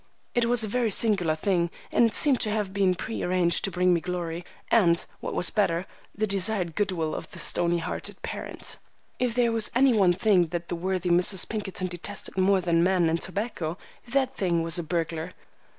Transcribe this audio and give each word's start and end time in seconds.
It 0.33 0.45
was 0.45 0.63
a 0.63 0.67
very 0.67 0.89
singular 0.89 1.35
thing, 1.35 1.69
and 1.91 2.07
it 2.07 2.15
seemed 2.15 2.39
to 2.39 2.49
have 2.49 2.73
been 2.73 2.95
pre 2.95 3.21
arranged 3.21 3.63
to 3.65 3.69
bring 3.69 3.93
me 3.93 4.01
glory, 4.01 4.43
and, 4.71 5.05
what 5.19 5.35
was 5.35 5.51
better, 5.51 5.85
the 6.15 6.25
desired 6.25 6.73
goodwill 6.73 7.13
of 7.13 7.29
the 7.29 7.37
"stony 7.37 7.77
hearted 7.77 8.19
parent." 8.23 8.77
If 9.19 9.35
there 9.35 9.51
was 9.51 9.69
any 9.75 9.93
one 9.93 10.13
thing 10.13 10.47
that 10.47 10.69
the 10.69 10.75
worthy 10.75 11.11
Mrs. 11.11 11.47
Pinkerton 11.47 11.85
detested 11.85 12.35
more 12.35 12.61
than 12.61 12.83
men 12.83 13.09
and 13.09 13.21
tobacco, 13.21 13.77
that 14.07 14.35
thing 14.35 14.63
was 14.63 14.79
a 14.79 14.83
burglar. 14.83 15.33